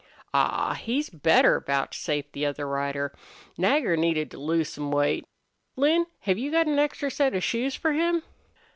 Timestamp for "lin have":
5.75-6.39